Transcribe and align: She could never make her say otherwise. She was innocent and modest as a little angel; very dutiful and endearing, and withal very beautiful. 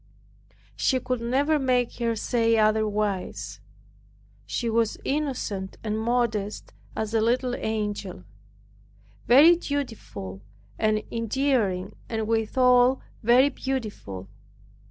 She 0.75 0.99
could 0.99 1.21
never 1.21 1.59
make 1.59 1.97
her 1.99 2.15
say 2.15 2.57
otherwise. 2.57 3.59
She 4.47 4.67
was 4.67 4.97
innocent 5.05 5.77
and 5.83 5.99
modest 5.99 6.73
as 6.95 7.13
a 7.13 7.21
little 7.21 7.53
angel; 7.55 8.23
very 9.27 9.55
dutiful 9.55 10.41
and 10.79 11.03
endearing, 11.11 11.95
and 12.09 12.27
withal 12.27 12.99
very 13.21 13.49
beautiful. 13.49 14.27